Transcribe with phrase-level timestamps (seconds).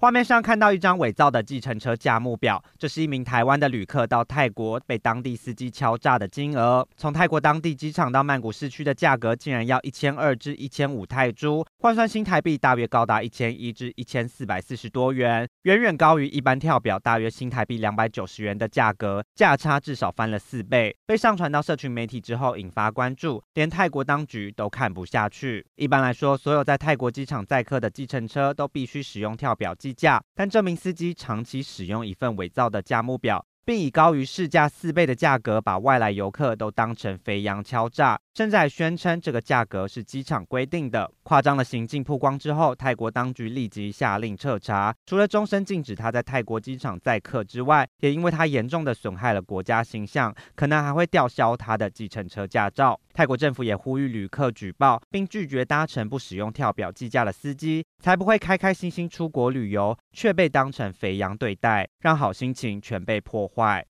[0.00, 6.88] 画面上看到一张伪造的计程车价目表，这是一名台湾的旅客到泰国被当地司机敲诈的金额。
[6.96, 20.96] 从泰国当地机场到曼谷市区的价格竟然要一千二至一千五泰铢，换算新台币大约高达一千一至一千四百四十多元，远远高于一般跳表大约新台币两百九十元的价格，价差至少翻了四倍。
[21.04, 25.66] 被上传到社群媒体之后引发关注，连泰国当局都看不下去。
[25.76, 38.18] 一般来说，所有在泰国机场载客的计程车都必须使用跳表计价，但这名司机长期使用一份伪造的价目表，并以高于市价四倍的价格把外来游客都当成肥羊敲诈。
[38.32, 52.98] 甚至还宣称这个价格是机场规定的，夸张的行径曝光之后，泰国当局立即下令彻查，除了终身禁止他在泰国机场载客之外，也因为他严重的损害了国家形象，可能还会吊销他的计程车驾照。
[53.12, 63.86] 泰国政府也呼吁旅客举报，并拒绝搭乘不使用跳表计价的司机，才不会开开心心出国旅游，却被当成肥羊对待，让好心情全被破坏。